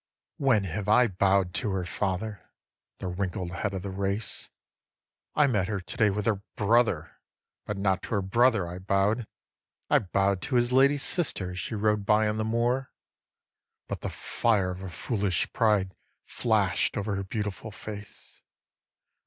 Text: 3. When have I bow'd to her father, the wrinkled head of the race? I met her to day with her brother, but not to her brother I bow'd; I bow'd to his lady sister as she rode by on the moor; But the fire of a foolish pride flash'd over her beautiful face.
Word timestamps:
3. 0.39 0.45
When 0.47 0.63
have 0.63 0.89
I 0.89 1.05
bow'd 1.05 1.53
to 1.53 1.69
her 1.73 1.85
father, 1.85 2.49
the 2.97 3.07
wrinkled 3.07 3.51
head 3.51 3.75
of 3.75 3.83
the 3.83 3.91
race? 3.91 4.49
I 5.35 5.45
met 5.45 5.67
her 5.67 5.79
to 5.79 5.95
day 5.97 6.09
with 6.09 6.25
her 6.25 6.41
brother, 6.55 7.19
but 7.67 7.77
not 7.77 8.01
to 8.01 8.09
her 8.15 8.21
brother 8.23 8.67
I 8.67 8.79
bow'd; 8.79 9.27
I 9.91 9.99
bow'd 9.99 10.41
to 10.41 10.55
his 10.55 10.71
lady 10.71 10.97
sister 10.97 11.51
as 11.51 11.59
she 11.59 11.75
rode 11.75 12.03
by 12.03 12.27
on 12.27 12.37
the 12.37 12.43
moor; 12.43 12.91
But 13.87 14.01
the 14.01 14.09
fire 14.09 14.71
of 14.71 14.81
a 14.81 14.89
foolish 14.89 15.53
pride 15.53 15.93
flash'd 16.25 16.97
over 16.97 17.15
her 17.15 17.23
beautiful 17.23 17.69
face. 17.69 18.41